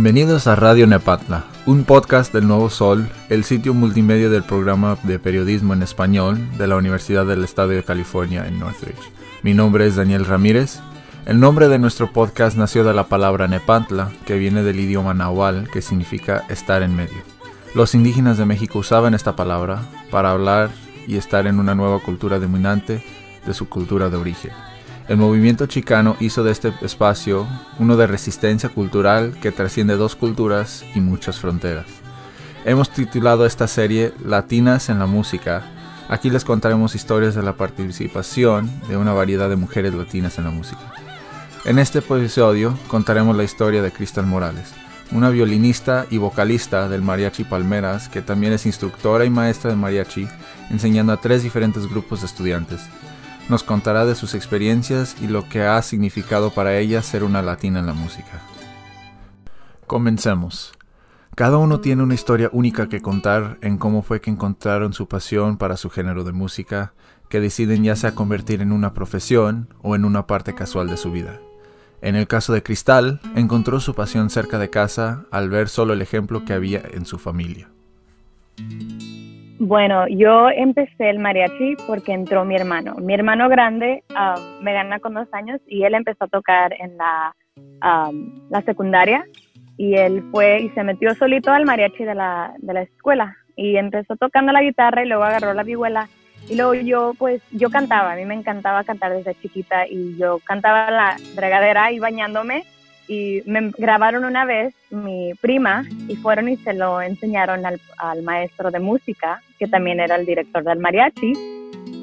[0.00, 5.18] Bienvenidos a Radio Nepatla, un podcast del Nuevo Sol, el sitio multimedia del programa de
[5.18, 9.10] periodismo en español de la Universidad del Estado de California en Northridge.
[9.42, 10.78] Mi nombre es Daniel Ramírez.
[11.26, 15.68] El nombre de nuestro podcast nació de la palabra Nepantla, que viene del idioma nahual,
[15.72, 17.18] que significa estar en medio.
[17.74, 20.70] Los indígenas de México usaban esta palabra para hablar
[21.08, 23.02] y estar en una nueva cultura dominante
[23.44, 24.52] de su cultura de origen.
[25.08, 27.46] El movimiento chicano hizo de este espacio
[27.78, 31.86] uno de resistencia cultural que trasciende dos culturas y muchas fronteras.
[32.66, 35.64] Hemos titulado esta serie Latinas en la Música.
[36.10, 40.50] Aquí les contaremos historias de la participación de una variedad de mujeres latinas en la
[40.50, 40.92] música.
[41.64, 44.74] En este episodio contaremos la historia de Cristal Morales,
[45.10, 50.28] una violinista y vocalista del Mariachi Palmeras que también es instructora y maestra de mariachi,
[50.68, 52.82] enseñando a tres diferentes grupos de estudiantes
[53.48, 57.80] nos contará de sus experiencias y lo que ha significado para ella ser una latina
[57.80, 58.42] en la música.
[59.86, 60.72] Comencemos.
[61.34, 65.56] Cada uno tiene una historia única que contar en cómo fue que encontraron su pasión
[65.56, 66.94] para su género de música,
[67.28, 71.12] que deciden ya sea convertir en una profesión o en una parte casual de su
[71.12, 71.40] vida.
[72.00, 76.02] En el caso de Cristal, encontró su pasión cerca de casa al ver solo el
[76.02, 77.70] ejemplo que había en su familia.
[79.60, 82.94] Bueno, yo empecé el mariachi porque entró mi hermano.
[82.96, 86.96] Mi hermano grande um, me gana con dos años y él empezó a tocar en
[86.96, 89.24] la, um, la secundaria
[89.76, 93.76] y él fue y se metió solito al mariachi de la, de la escuela y
[93.76, 96.08] empezó tocando la guitarra y luego agarró la vihuela
[96.48, 100.38] y luego yo pues yo cantaba, a mí me encantaba cantar desde chiquita y yo
[100.44, 102.64] cantaba la regadera y bañándome
[103.08, 108.22] y me grabaron una vez mi prima y fueron y se lo enseñaron al, al,
[108.22, 111.32] maestro de música, que también era el director del mariachi,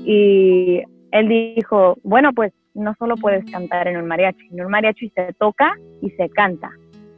[0.04, 0.82] y
[1.12, 5.34] él dijo, bueno, pues no solo puedes cantar en un mariachi, en un mariachi se
[5.34, 6.72] toca y se canta.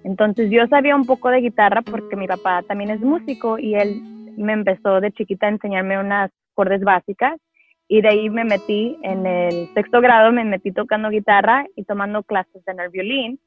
[0.03, 4.01] Entonces yo sabía un poco de guitarra porque mi papá también es músico y él
[4.37, 7.39] me empezó de chiquita a enseñarme unas cordes básicas
[7.87, 12.23] y de ahí me metí en el sexto grado, me metí tocando guitarra y tomando
[12.23, 13.39] clases en el violín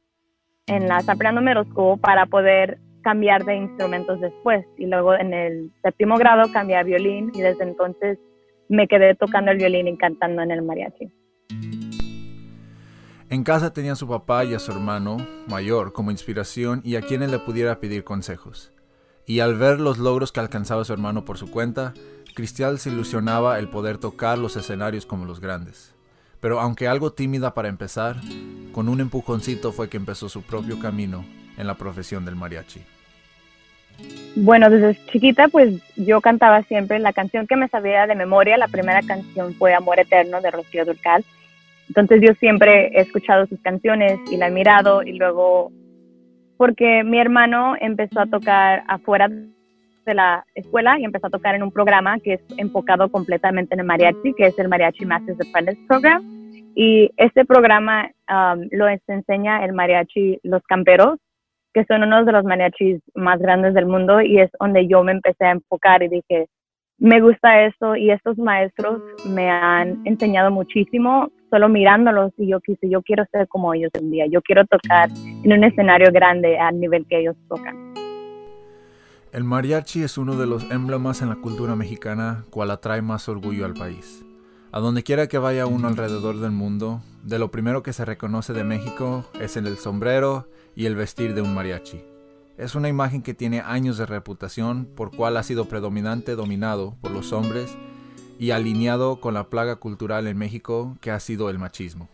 [0.70, 1.64] en la Samprea número
[2.00, 4.64] para poder cambiar de instrumentos después.
[4.78, 8.18] Y luego en el séptimo grado cambié a violín y desde entonces
[8.68, 11.12] me quedé tocando el violín y cantando en el mariachi.
[13.28, 15.16] En casa tenía a su papá y a su hermano
[15.48, 18.72] mayor como inspiración y a quienes le pudiera pedir consejos.
[19.26, 21.94] Y al ver los logros que alcanzaba su hermano por su cuenta,
[22.34, 25.96] Cristial se ilusionaba el poder tocar los escenarios como los grandes.
[26.40, 28.16] Pero aunque algo tímida para empezar,
[28.72, 31.24] con un empujoncito fue que empezó su propio camino
[31.58, 32.80] en la profesión del mariachi.
[34.36, 38.68] Bueno, desde chiquita pues yo cantaba siempre la canción que me sabía de memoria, la
[38.68, 41.24] primera canción fue Amor Eterno de Rocío Durcal.
[41.88, 45.72] Entonces yo siempre he escuchado sus canciones y la he mirado y luego
[46.56, 49.28] porque mi hermano empezó a tocar afuera
[50.10, 53.80] de la escuela y empezó a tocar en un programa que es enfocado completamente en
[53.80, 56.22] el mariachi, que es el Mariachi Masters Apprentice Program.
[56.74, 61.18] Y este programa um, lo enseña el mariachi Los Camperos,
[61.72, 65.12] que son uno de los mariachis más grandes del mundo y es donde yo me
[65.12, 66.46] empecé a enfocar y dije,
[66.98, 72.88] me gusta esto y estos maestros me han enseñado muchísimo solo mirándolos y yo quise,
[72.88, 75.08] yo quiero ser como ellos un día, yo quiero tocar
[75.44, 77.89] en un escenario grande al nivel que ellos tocan.
[79.32, 83.64] El mariachi es uno de los emblemas en la cultura mexicana cual atrae más orgullo
[83.64, 84.24] al país.
[84.72, 88.52] A donde quiera que vaya uno alrededor del mundo, de lo primero que se reconoce
[88.52, 92.02] de México es en el sombrero y el vestir de un mariachi.
[92.58, 97.12] Es una imagen que tiene años de reputación por cual ha sido predominante dominado por
[97.12, 97.78] los hombres
[98.40, 102.08] y alineado con la plaga cultural en México que ha sido el machismo.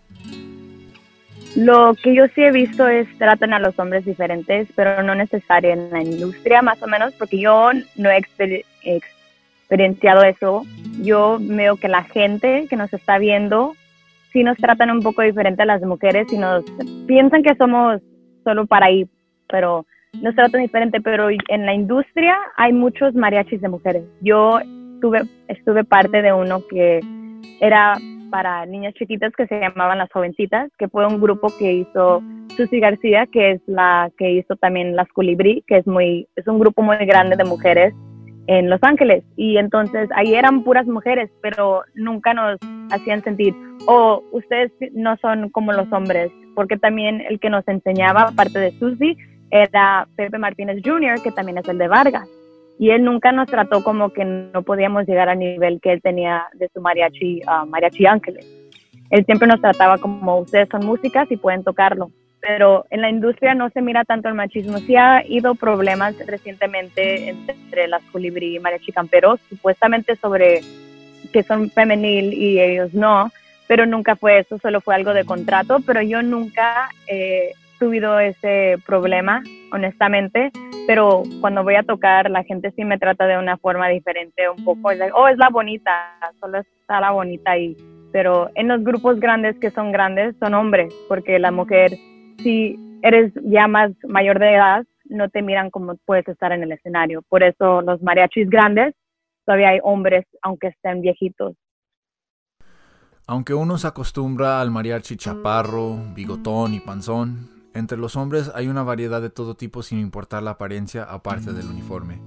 [1.57, 5.71] Lo que yo sí he visto es tratan a los hombres diferentes, pero no necesario
[5.71, 8.21] en la industria, más o menos, porque yo no he
[8.85, 10.65] experienciado eso.
[11.03, 13.75] Yo veo que la gente que nos está viendo
[14.35, 16.63] sí nos tratan un poco diferente a las mujeres y nos
[17.07, 18.03] piensan que somos
[18.45, 19.09] solo para ahí,
[19.49, 19.87] pero
[20.21, 21.01] nos tratan diferente.
[21.01, 24.03] Pero en la industria hay muchos mariachis de mujeres.
[24.21, 27.01] Yo estuve, estuve parte de uno que
[27.61, 27.97] era
[28.31, 32.23] para niñas chiquitas que se llamaban Las Jovencitas, que fue un grupo que hizo
[32.57, 36.59] Susi García, que es la que hizo también Las Colibrí, que es, muy, es un
[36.59, 37.95] grupo muy grande de mujeres
[38.47, 39.25] en Los Ángeles.
[39.37, 42.59] Y entonces ahí eran puras mujeres, pero nunca nos
[42.91, 43.55] hacían sentir,
[43.87, 48.73] oh, ustedes no son como los hombres, porque también el que nos enseñaba, aparte de
[48.79, 49.17] Susi,
[49.51, 52.29] era Pepe Martínez Jr., que también es el de Vargas
[52.79, 56.45] y él nunca nos trató como que no podíamos llegar al nivel que él tenía
[56.55, 58.47] de su mariachi, uh, mariachi ángeles.
[59.11, 63.55] Él siempre nos trataba como ustedes son músicas y pueden tocarlo, pero en la industria
[63.55, 64.79] no se mira tanto el machismo.
[64.79, 70.61] Sí ha habido problemas recientemente entre las colibrí y mariachi camperos, supuestamente sobre
[71.33, 73.31] que son femenil y ellos no,
[73.67, 78.77] pero nunca fue eso, solo fue algo de contrato, pero yo nunca he tuvido ese
[78.87, 79.43] problema,
[79.73, 80.51] honestamente,
[80.87, 84.65] pero cuando voy a tocar la gente sí me trata de una forma diferente, un
[84.65, 85.93] poco, es oh, es la bonita,
[86.41, 87.77] solo está la bonita ahí,
[88.13, 91.93] pero en los grupos grandes que son grandes son hombres, porque la mujer,
[92.39, 96.73] si eres ya más mayor de edad, no te miran como puedes estar en el
[96.73, 98.95] escenario, por eso los mariachis grandes
[99.45, 101.55] todavía hay hombres, aunque estén viejitos.
[103.29, 108.83] Aunque uno se acostumbra al mariachi chaparro, bigotón y panzón, entre los hombres hay una
[108.83, 112.19] variedad de todo tipo sin importar la apariencia aparte del uniforme.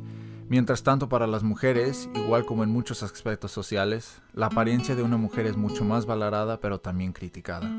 [0.50, 5.18] Mientras tanto, para las mujeres, igual como en muchos aspectos sociales, la apariencia de una
[5.18, 7.70] mujer es mucho más valorada, pero también criticada.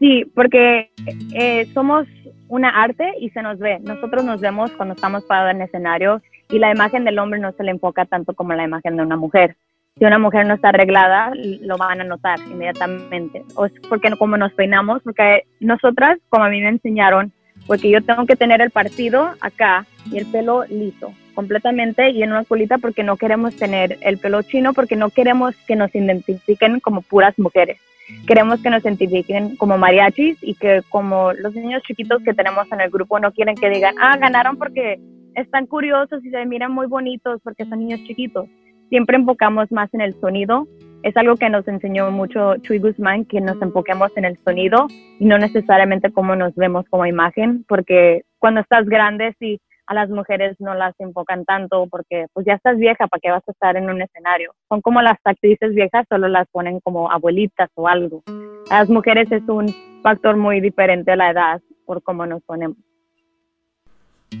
[0.00, 0.90] Sí, porque
[1.32, 2.08] eh, somos
[2.48, 3.78] una arte y se nos ve.
[3.78, 7.62] Nosotros nos vemos cuando estamos parados en escenario y la imagen del hombre no se
[7.62, 9.56] le enfoca tanto como la imagen de una mujer.
[9.98, 13.44] Si una mujer no está arreglada, lo van a notar inmediatamente.
[13.54, 17.32] O es porque como nos peinamos, porque nosotras, como a mí me enseñaron,
[17.66, 22.32] porque yo tengo que tener el partido acá y el pelo liso, completamente y en
[22.32, 26.80] una colita porque no queremos tener el pelo chino, porque no queremos que nos identifiquen
[26.80, 27.78] como puras mujeres.
[28.26, 32.80] Queremos que nos identifiquen como mariachis y que como los niños chiquitos que tenemos en
[32.80, 34.98] el grupo no quieren que digan, ah, ganaron porque
[35.34, 38.48] están curiosos y se miran muy bonitos porque son niños chiquitos.
[38.92, 40.68] Siempre enfocamos más en el sonido.
[41.02, 44.86] Es algo que nos enseñó mucho Chuy Guzmán, que nos enfoquemos en el sonido
[45.18, 50.10] y no necesariamente cómo nos vemos como imagen, porque cuando estás grande, sí, a las
[50.10, 53.78] mujeres no las enfocan tanto porque pues ya estás vieja, ¿para qué vas a estar
[53.78, 54.52] en un escenario?
[54.68, 58.22] Son como las actrices viejas, solo las ponen como abuelitas o algo.
[58.68, 59.68] A las mujeres es un
[60.02, 62.76] factor muy diferente a la edad por cómo nos ponemos.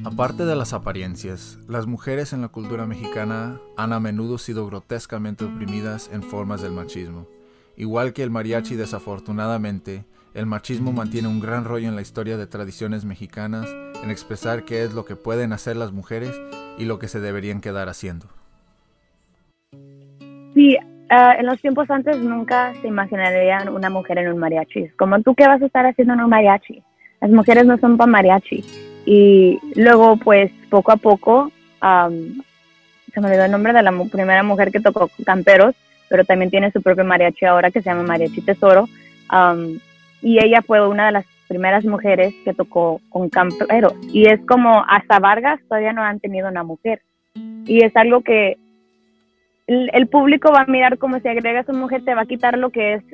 [0.04, 5.44] Aparte de las apariencias, las mujeres en la cultura mexicana han a menudo sido grotescamente
[5.44, 7.28] oprimidas en formas del machismo.
[7.76, 10.04] Igual que el mariachi, desafortunadamente,
[10.34, 13.68] el machismo mantiene un gran rollo en la historia de tradiciones mexicanas
[14.02, 16.40] en expresar qué es lo que pueden hacer las mujeres
[16.78, 18.26] y lo que se deberían quedar haciendo.
[20.54, 20.76] Sí,
[21.10, 24.88] ah, en los tiempos antes nunca se imaginarían una mujer en un mariachi.
[24.98, 26.82] Como tú, ¿qué vas a estar haciendo en un mariachi?
[27.20, 28.91] Las mujeres no son para mariachi.
[29.04, 31.50] Y luego, pues, poco a poco,
[31.80, 35.74] se me olvidó el nombre de la primera mujer que tocó Camperos,
[36.08, 38.88] pero también tiene su propio mariachi ahora que se llama Mariachi Tesoro.
[40.22, 43.94] y ella fue una de las primeras mujeres que tocó con Camperos.
[44.12, 47.02] Y es como hasta Vargas todavía no han tenido una mujer.
[47.66, 48.56] Y es algo que
[49.66, 52.56] el, el público va a mirar como si agregas una mujer, te va a quitar
[52.56, 53.04] lo que es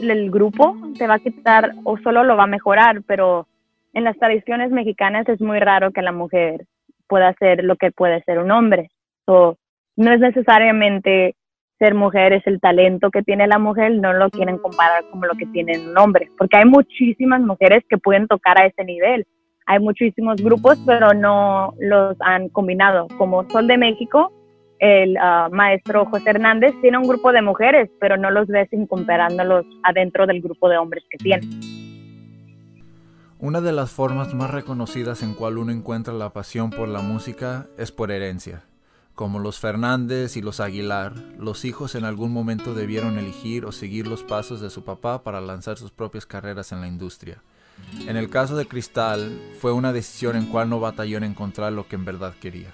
[0.00, 3.46] el grupo, te va a quitar o solo lo va a mejorar, pero
[3.92, 6.66] en las tradiciones mexicanas es muy raro que la mujer
[7.08, 8.90] pueda hacer lo que puede ser un hombre.
[9.26, 9.58] So,
[9.96, 11.34] no es necesariamente
[11.78, 15.34] ser mujer, es el talento que tiene la mujer, no lo quieren comparar como lo
[15.34, 19.26] que tiene un hombre, porque hay muchísimas mujeres que pueden tocar a ese nivel.
[19.66, 23.06] Hay muchísimos grupos, pero no los han combinado.
[23.16, 24.32] Como Sol de México,
[24.80, 29.64] el ah, maestro José Hernández tiene un grupo de mujeres, pero no los ves comparándolos
[29.84, 31.46] adentro del grupo de hombres que tiene.
[33.42, 37.66] Una de las formas más reconocidas en cual uno encuentra la pasión por la música
[37.76, 38.62] es por herencia.
[39.16, 44.06] Como los Fernández y los Aguilar, los hijos en algún momento debieron elegir o seguir
[44.06, 47.42] los pasos de su papá para lanzar sus propias carreras en la industria.
[48.06, 51.88] En el caso de Cristal, fue una decisión en cual no batalló en encontrar lo
[51.88, 52.70] que en verdad quería.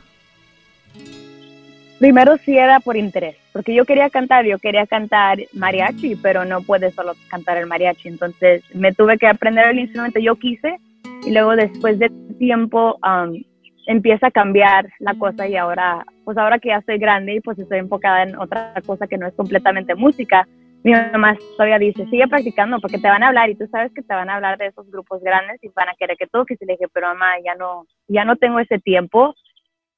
[1.99, 6.63] Primero sí era por interés, porque yo quería cantar, yo quería cantar mariachi, pero no
[6.63, 10.79] puede solo cantar el mariachi, entonces me tuve que aprender el instrumento, yo quise,
[11.27, 13.43] y luego después de tiempo um,
[13.89, 17.59] empieza a cambiar la cosa y ahora, pues ahora que ya estoy grande y pues
[17.59, 20.47] estoy enfocada en otra cosa que no es completamente música,
[20.85, 24.03] mi mamá todavía dice, sigue practicando porque te van a hablar y tú sabes que
[24.03, 26.67] te van a hablar de esos grupos grandes y van a querer que toques y
[26.67, 29.35] le dije, pero mamá, ya no, ya no tengo ese tiempo,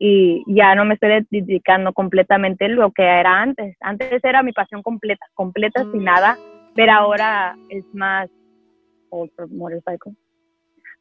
[0.02, 3.76] y ya no me estoy dedicando completamente lo que era antes.
[3.80, 6.38] Antes era mi pasión completa, completa sin nada,
[6.75, 8.30] pero ahora es más,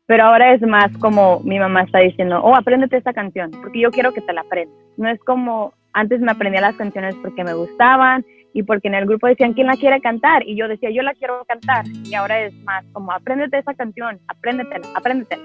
[0.06, 3.90] pero ahora es más como mi mamá está diciendo, oh, apréndete esta canción, porque yo
[3.90, 4.76] quiero que te la aprendas.
[4.98, 9.06] No es como antes me aprendía las canciones porque me gustaban y porque en el
[9.06, 10.46] grupo decían, ¿quién la quiere cantar?
[10.46, 11.86] Y yo decía, yo la quiero cantar.
[12.04, 15.44] Y ahora es más como, apréndete esa canción, apréndetela, apréndetela.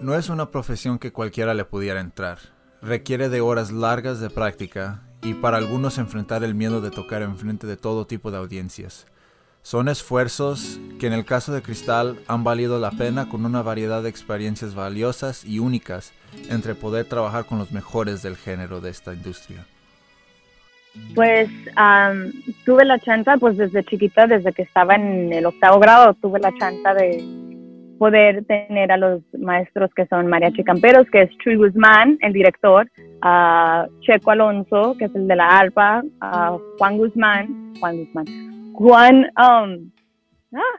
[0.00, 2.38] No es una profesión que cualquiera le pudiera entrar.
[2.80, 7.36] Requiere de horas largas de práctica y para algunos enfrentar el miedo de tocar en
[7.36, 9.06] frente de todo tipo de audiencias.
[9.60, 14.02] Son esfuerzos que en el caso de Cristal han valido la pena con una variedad
[14.02, 16.14] de experiencias valiosas y únicas
[16.48, 19.66] entre poder trabajar con los mejores del género de esta industria.
[21.14, 21.50] Pues
[22.64, 26.52] tuve la chance, pues desde chiquita, desde que estaba en el octavo grado, tuve la
[26.58, 27.22] chance de
[28.00, 32.90] poder tener a los maestros que son mariachi camperos, que es Chuy Guzmán, el director,
[33.20, 38.24] a Checo Alonso, que es el de la arpa, a Juan Guzmán, Juan Guzmán,
[38.72, 39.90] Juan, um,
[40.54, 40.76] ah,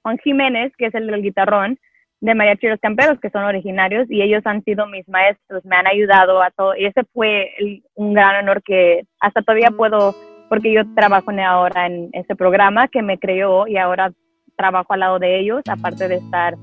[0.00, 1.78] Juan Jiménez, que es el del guitarrón,
[2.22, 5.86] de Mariachi Los Camperos, que son originarios, y ellos han sido mis maestros, me han
[5.86, 7.50] ayudado a todo, y ese fue
[7.94, 10.14] un gran honor que hasta todavía puedo,
[10.48, 14.14] porque yo trabajo ahora en ese programa que me creó y ahora
[14.58, 16.56] trabajo al lado de ellos, aparte de estar,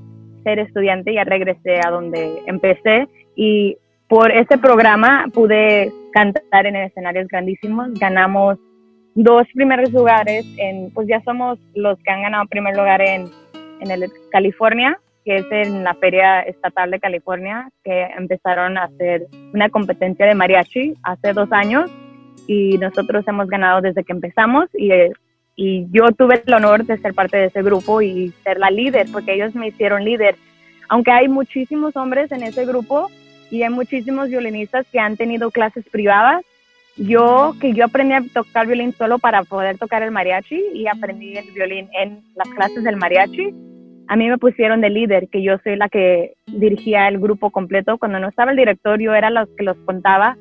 [0.44, 3.76] ser estudiante, ya regresé a donde empecé, y
[4.08, 8.58] por ese programa pude cantar en escenarios grandísimos, ganamos
[9.14, 13.24] dos primeros lugares, en, pues ya somos los que han ganado primer lugar en,
[13.80, 19.26] en el California, que es en la Feria Estatal de California, que empezaron a hacer
[19.52, 21.90] una competencia de mariachi hace dos años
[22.46, 24.90] y nosotros hemos ganado desde que empezamos y,
[25.56, 29.06] y yo tuve el honor de ser parte de ese grupo y ser la líder,
[29.10, 30.36] porque ellos me hicieron líder.
[30.88, 33.10] Aunque hay muchísimos hombres en ese grupo
[33.50, 36.44] y hay muchísimos violinistas que han tenido clases privadas,
[36.96, 41.36] yo que yo aprendí a tocar violín solo para poder tocar el mariachi y aprendí
[41.36, 43.52] el violín en las clases del mariachi
[44.08, 47.98] a mí me pusieron de líder, que yo soy la que dirigía el grupo completo.
[47.98, 50.36] Cuando no estaba el director, yo era la que los contaba.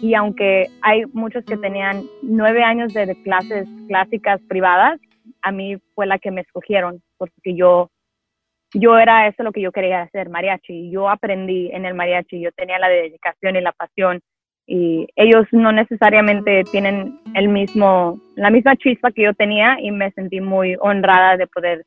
[0.00, 5.00] Y aunque hay muchos que tenían nueve años de clases clásicas privadas,
[5.42, 7.90] a mí fue la que me escogieron, porque yo,
[8.74, 10.90] yo era eso lo que yo quería hacer, mariachi.
[10.90, 14.20] Yo aprendí en el mariachi, yo tenía la dedicación y la pasión.
[14.66, 20.10] Y ellos no necesariamente tienen el mismo, la misma chispa que yo tenía y me
[20.12, 21.84] sentí muy honrada de poder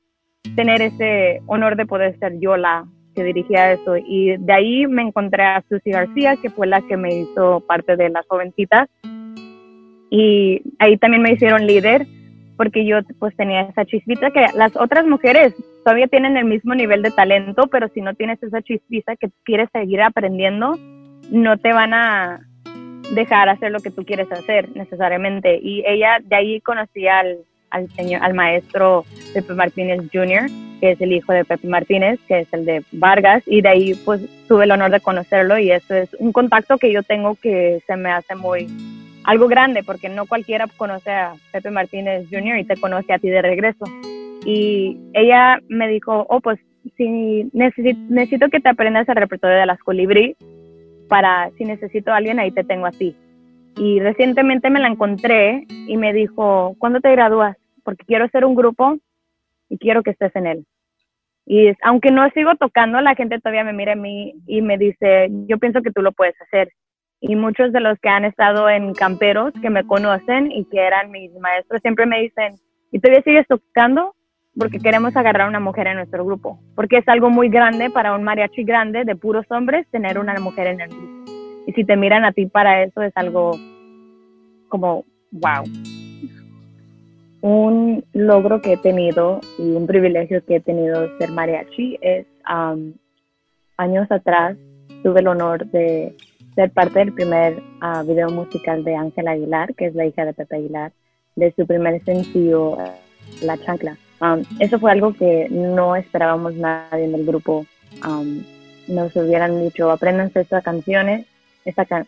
[0.56, 3.98] tener ese honor de poder ser yo la que dirigía eso.
[3.98, 7.96] Y de ahí me encontré a Susi García, que fue la que me hizo parte
[7.96, 8.90] de las jovencitas.
[10.10, 12.06] Y ahí también me hicieron líder,
[12.58, 17.02] porque yo pues tenía esa chispita que las otras mujeres todavía tienen el mismo nivel
[17.02, 20.78] de talento, pero si no tienes esa chispita que quieres seguir aprendiendo,
[21.32, 22.42] no te van a
[23.16, 25.60] dejar hacer lo que tú quieres hacer necesariamente.
[25.62, 27.40] Y ella, de ahí conocí al,
[27.72, 30.50] al, señor, al maestro Pepe Martínez Jr.,
[30.80, 33.94] que es el hijo de Pepe Martínez, que es el de Vargas, y de ahí
[34.06, 37.82] pues tuve el honor de conocerlo y eso es un contacto que yo tengo que
[37.86, 38.68] se me hace muy
[39.24, 42.58] algo grande, porque no cualquiera conoce a Pepe Martínez Jr.
[42.58, 43.86] y te conoce a ti de regreso.
[44.46, 46.60] Y ella me dijo, oh, pues
[46.98, 50.36] si necesito, necesito que te aprendas el repertorio de las colibrí,
[51.08, 53.16] para si necesito a alguien, ahí te tengo a ti.
[53.78, 57.58] Y recientemente me la encontré y me dijo, ¿cuándo te gradúas?
[57.84, 58.98] Porque quiero hacer un grupo
[59.70, 60.66] y quiero que estés en él.
[61.46, 65.30] Y aunque no sigo tocando, la gente todavía me mira a mí y me dice,
[65.48, 66.72] yo pienso que tú lo puedes hacer.
[67.20, 71.12] Y muchos de los que han estado en camperos, que me conocen y que eran
[71.12, 72.56] mis maestros, siempre me dicen,
[72.92, 74.16] ¿y todavía sigues tocando?
[74.58, 76.60] Porque queremos agarrar a una mujer en nuestro grupo.
[76.76, 80.68] Porque es algo muy grande para un mariachi grande de puros hombres tener una mujer
[80.68, 81.32] en el grupo.
[81.68, 83.52] Y si te miran a ti para eso es algo
[84.70, 85.64] como, wow
[87.42, 92.26] un logro que he tenido y un privilegio que he tenido de ser mariachi es
[93.78, 94.58] años atrás
[95.04, 96.16] tuve el honor de
[96.56, 100.34] ser parte del primer uh, video musical de Ángela Aguilar, que es la hija de
[100.34, 100.92] Pepe Aguilar,
[101.36, 102.78] de su primer sencillo,
[103.42, 103.98] La Chancla.
[104.60, 107.66] eso fue algo que no esperábamos nadie en el grupo.
[108.88, 111.26] nos hubieran dicho, apréndanse estas canciones,
[111.66, 112.06] esta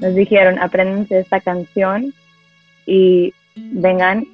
[0.00, 2.14] nos dijeron, apréndanse esta canción
[2.86, 4.24] y vengan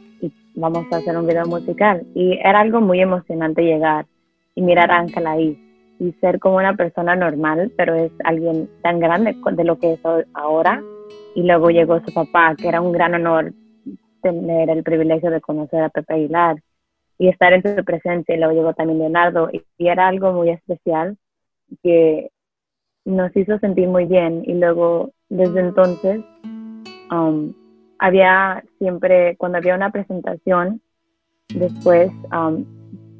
[0.55, 2.07] vamos a hacer un video musical.
[2.15, 4.07] Y era algo muy emocionante llegar
[4.55, 5.59] y mirar a Ángela ahí
[5.99, 10.01] y ser como una persona normal, pero es alguien tan grande de lo que es
[10.35, 10.83] ahora.
[11.35, 13.53] Y luego llegó su papá, que era un gran honor
[14.23, 16.57] tener el privilegio de conocer a Pepe Aguilar
[17.19, 18.35] y estar en su presencia.
[18.35, 21.17] Y luego llegó también Leonardo y, era algo muy especial
[21.83, 22.31] que
[23.05, 24.43] nos hizo sentir muy bien.
[24.47, 26.21] Y luego, desde entonces,
[27.11, 27.53] um,
[27.99, 30.81] había siempre, cuando había una presentación,
[31.49, 32.65] después um,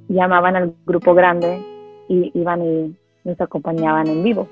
[0.09, 1.63] llamaban al grupo grande
[2.09, 4.49] y iban y nos acompañaban en vivo.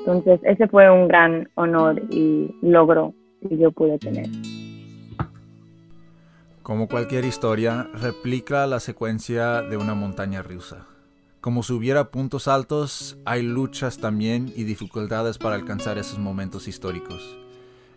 [0.00, 3.14] Entonces, ese fue un gran honor y logro
[3.48, 4.26] que yo pude tener.
[6.62, 10.86] Como cualquier historia, replica la secuencia de una montaña rusa.
[11.40, 17.43] Como si hubiera puntos altos, hay luchas también y dificultades para alcanzar esos momentos históricos.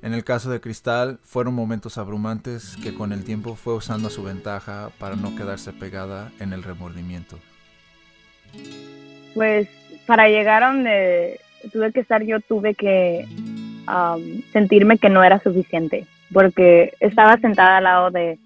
[0.07, 4.09] En el caso de Cristal, fueron momentos abrumantes que con el tiempo fue usando a
[4.09, 7.37] su ventaja para no quedarse pegada en el remordimiento.
[9.33, 9.67] Pues
[10.05, 11.41] para llegar a donde
[11.73, 13.27] tuve que estar yo, tuve que
[14.53, 18.39] sentirme que no era suficiente, porque estaba sentada al lado de,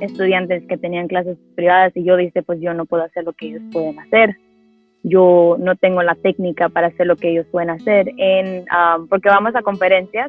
[0.00, 3.50] estudiantes que tenían clases privadas y yo dije, pues yo no puedo hacer lo que
[3.50, 4.36] ellos pueden hacer.
[5.02, 8.64] Yo no tengo la técnica para hacer lo que ellos pueden hacer, en,
[9.08, 10.28] porque vamos a conferencias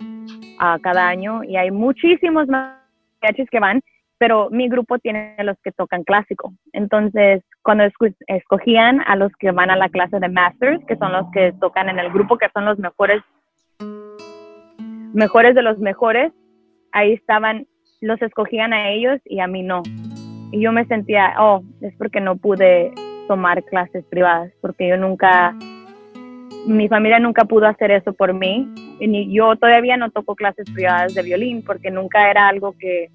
[0.59, 3.81] a cada año y hay muchísimos mariachis que van,
[4.17, 6.53] pero mi grupo tiene los que tocan clásico.
[6.71, 7.83] Entonces, cuando
[8.27, 11.89] escogían a los que van a la clase de Masters, que son los que tocan
[11.89, 13.21] en el grupo, que son los mejores
[15.13, 16.31] mejores de los mejores,
[16.91, 17.67] ahí estaban,
[18.01, 19.83] los escogían a ellos y a mí no.
[20.51, 22.91] Y yo me sentía, oh, es porque no pude
[23.33, 25.55] tomar clases privadas, porque yo nunca,
[26.67, 28.67] mi familia nunca pudo hacer eso por mí.
[28.99, 33.09] Y yo todavía no toco clases privadas de violín porque nunca era algo que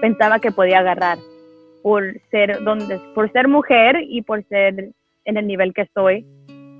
[0.00, 1.18] pensaba que podía agarrar
[1.82, 4.88] por ser donde por ser mujer y por ser
[5.26, 6.24] en el nivel que estoy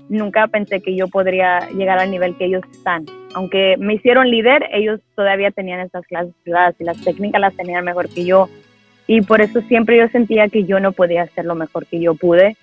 [0.09, 3.05] nunca pensé que yo podría llegar al nivel que ellos están
[3.35, 7.85] aunque me hicieron líder, ellos todavía tenían esas clases privadas y las técnicas las tenían
[7.85, 8.49] mejor que yo.
[9.09, 12.15] Y por eso siempre yo sentía que yo no podía hacer lo mejor que yo
[12.15, 12.57] pude,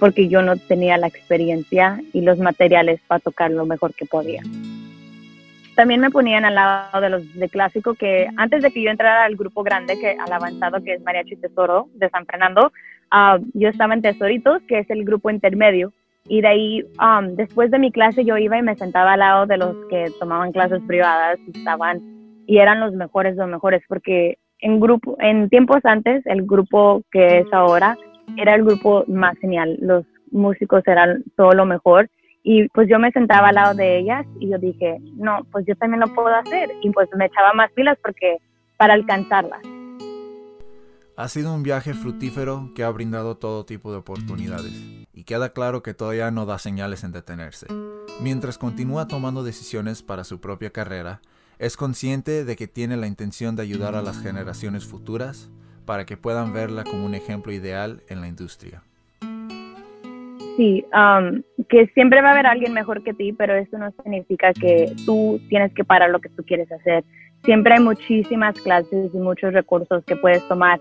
[0.00, 4.40] porque yo no tenía la experiencia y los materiales para tocar lo mejor que podía.
[5.74, 9.24] También me ponían al lado de los de clásico que antes de que yo entrara
[9.24, 12.72] al grupo grande, que al avanzado, que es Mariachi Tesoro de San Fernando,
[13.10, 15.92] ah, yo estaba en Tesoritos, que es el grupo intermedio
[16.28, 19.46] y de ahí, um, después de mi clase, yo iba y me sentaba al lado
[19.46, 22.00] de los que tomaban clases privadas y estaban,
[22.46, 27.38] y eran los mejores los mejores, porque en, grupo, en tiempos antes, el grupo que
[27.38, 27.96] es ahora
[28.36, 29.76] era el grupo más genial.
[29.80, 32.10] Los músicos eran todo lo mejor.
[32.42, 35.74] Y pues yo me sentaba al lado de ellas y yo dije, no, pues yo
[35.76, 36.70] también lo puedo hacer.
[36.82, 38.38] Y pues me echaba más pilas porque
[38.76, 39.60] para alcanzarlas.
[41.16, 44.72] Ha sido un viaje fructífero que ha brindado todo tipo de oportunidades
[45.12, 47.66] y queda claro que todavía no da señales en detenerse.
[48.22, 51.20] Mientras continúa tomando decisiones para su propia carrera,
[51.58, 55.50] es consciente de que tiene la intención de ayudar a las generaciones futuras
[55.84, 58.82] para que puedan verla como un ejemplo ideal en la industria.
[60.56, 64.52] Sí, um, que siempre va a haber alguien mejor que ti, pero eso no significa
[64.52, 67.04] que tú tienes que parar lo que tú quieres hacer.
[67.44, 70.80] Siempre hay muchísimas clases y muchos recursos que puedes tomar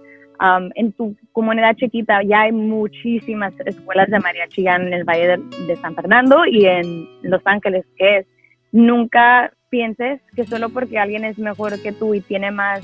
[0.76, 5.76] en tu comunidad chiquita ya hay muchísimas escuelas de mariachi ya en el Valle de,
[5.78, 8.28] San Fernando y en Los Ángeles, que es,
[8.72, 12.82] nunca pienses que solo porque alguien es mejor que tú y tiene más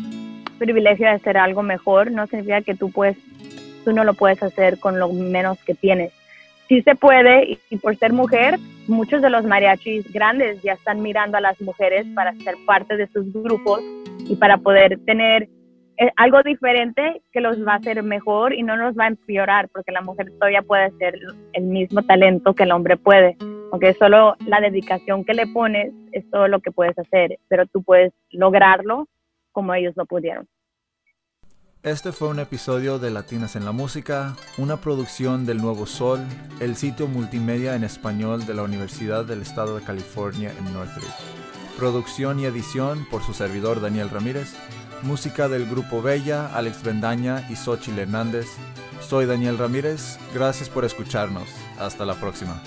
[0.57, 3.17] privilegio de hacer algo mejor, no significa que tú, puedes,
[3.83, 6.11] tú no lo puedes hacer con lo menos que tienes.
[6.67, 11.37] Sí se puede y por ser mujer, muchos de los mariachis grandes ya están mirando
[11.37, 13.81] a las mujeres para ser parte de sus grupos
[14.19, 15.49] y para poder tener
[16.15, 19.91] algo diferente que los va a hacer mejor y no nos va a empeorar, porque
[19.91, 21.19] la mujer todavía puede ser
[21.53, 23.37] el mismo talento que el hombre puede,
[23.71, 27.83] aunque solo la dedicación que le pones es todo lo que puedes hacer, pero tú
[27.83, 29.07] puedes lograrlo
[29.51, 30.47] como ellos lo pudieron.
[31.83, 36.21] Este fue un episodio de Latinas en la Música, una producción del Nuevo Sol,
[36.61, 41.11] el sitio multimedia en español de la Universidad del Estado de California en Northridge.
[41.77, 44.55] Producción y edición por su servidor Daniel Ramírez
[45.03, 48.47] música del grupo Bella, Alex Bendaña y Xochitl Hernández.
[49.01, 51.47] Soy Daniel Ramírez, gracias por escucharnos.
[51.79, 52.61] Hasta la próxima.